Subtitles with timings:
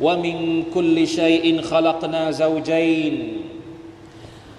[0.00, 0.36] ومن
[0.74, 3.14] كل شيء خلقنا زوجين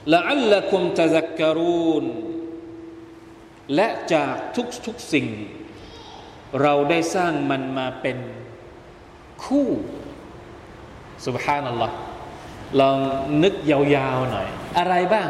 [0.08, 2.06] لعلكم تذكرون
[3.76, 5.28] และจากทุกทุกสิ่ง
[6.62, 8.18] เราได้สร้างมันมาเป็น
[9.44, 9.68] คู่
[11.26, 11.96] สุบฮานัลลอฮ์
[12.80, 12.98] ลอง
[13.44, 14.48] นึกยาวๆหน่อย
[14.78, 15.30] อะไรบ้าง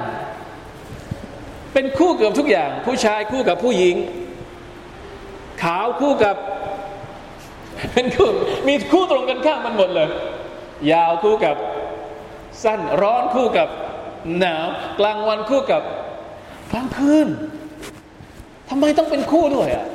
[1.74, 3.96] เป็นคู่เกือบทุกอย่าง ผู้ชายคู่กับผู้หญิง
[5.64, 6.36] ขาวคู่กับ
[7.93, 8.29] เป็นคู่
[8.69, 10.09] มีคู่ตรงกันข้ามมันหมดเลย
[10.93, 11.57] ยาวคู่กับ
[12.65, 13.69] สั้นร้อนคู่กับ
[14.39, 14.67] หนาว
[14.99, 15.83] กลางวันคู่กับ
[16.73, 17.29] กลางคืน
[18.69, 19.87] ทำไมต้องเป็นคู่ด้วยอะ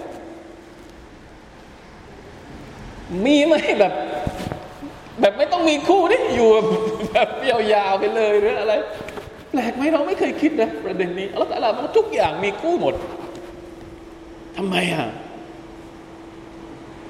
[3.26, 3.94] มีไหมแบบ
[5.22, 6.50] แบบไม่ต้องมีคู่นี่อยู่
[7.14, 8.74] แบบยาวๆไปเลยหรืออะไร
[9.52, 12.96] แปลกไหมเราไม่เคยคิดนะประเด็นนี้แล้วแต่ละมันทุกอย่างมีคู่หมด
[14.58, 15.08] ทำไมอะ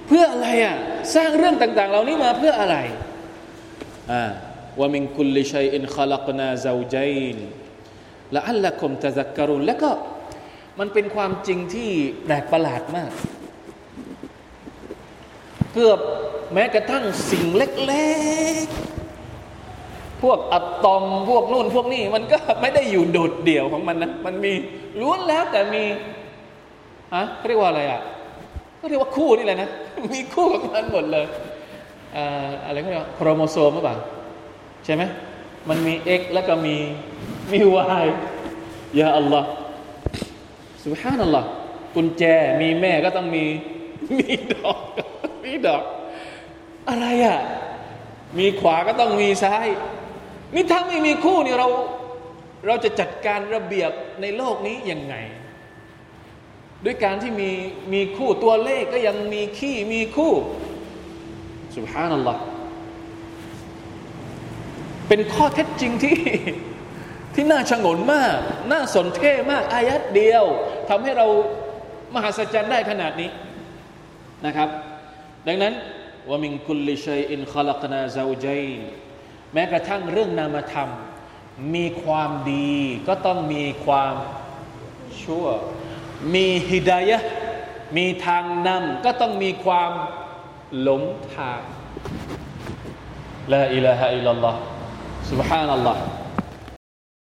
[0.09, 0.75] เพื่ออะไรอะ
[1.15, 2.77] สร้างเรื่องต่าง ๆ เหล่านี้มาเพื่ออะไร
[4.11, 4.23] อ่า
[4.79, 7.37] ว่ามินคุลลิชัยอินขลักนาซาจัยน
[8.35, 9.91] ละอัลละคมตะซักกรุนแล้วก็
[10.79, 11.89] มันเป็นความจริงที่
[12.23, 13.11] แปลกประหลาดมาก
[15.73, 15.99] เกือบ
[16.53, 18.09] แม้กระทั่งสิ่งเล็
[18.63, 24.53] กๆ พวกอะตอมพวกนู่นพวกนี้มันก็ไม่ได้อยู่โดดเดี่ยวของมันนะ มันมี
[24.99, 25.83] ล้วนแล้วแต่มี
[27.13, 28.01] อะเรียกว่าอะไรอะ
[28.79, 29.69] ก็เรียกว่าคู่นี่แหละนะ
[30.13, 31.25] มีคู่ของมันหมดเลย
[32.65, 33.97] อะไรก็เรียกโครโมโซมหรือเปล่า
[34.85, 35.03] ใช่ไหม
[35.69, 36.75] มันมี X แล้วก็มี
[37.51, 37.59] มี
[38.03, 38.05] Y
[38.99, 39.49] ยาอัลลอฮ์
[40.83, 41.47] สุบฮานัลลอฮ์
[41.95, 42.23] กุญแจ
[42.61, 43.45] มีแม่ก็ต้องมี
[44.17, 44.79] มีดอก
[45.43, 45.83] มีดอก
[46.89, 47.39] อะไรอะ
[48.39, 49.67] มีขวาก็ต้องมีซ้าย
[50.55, 51.67] นี่ถ้าไม่มีคู่นี่เรา
[52.67, 55.15] เราจะจัดการระเบียบในโลกนี้ยังไง
[56.85, 57.51] ด้วยการที่มี
[57.93, 60.33] มีคู่ตัวเลขก็ยังมีขี้มีคู่
[61.75, 62.41] สุบฮานัลลอฮ์
[65.07, 66.17] เป็นข้อเท็จจริงที่
[67.35, 68.37] ที่น่าชงนมาก
[68.71, 70.43] น่าสนเท่มาก อายัดเดียว
[70.89, 71.27] ทำให้เรา
[72.13, 73.29] มหัศจรรย์ได้ขนาดนี้
[74.45, 74.69] นะครับ
[75.47, 75.73] ดังนั้น
[76.29, 78.65] ว่ามิงคุลลิชัยอินขลักนาซาจัย
[79.53, 80.89] แม้กระทั่งเรื่องนามธรรม
[81.75, 82.73] มีความดี
[83.07, 84.13] ก็ต้องมีความ
[85.23, 85.45] ชั่ว
[86.34, 87.18] มีฮิดายะ
[87.96, 89.92] มีทางนำก็ต้องมีความ
[90.80, 91.02] หลง
[91.36, 91.60] ทาง
[93.52, 94.60] ละอิลาฮะอิลลัลลอฮ์
[95.30, 95.96] سبحان الله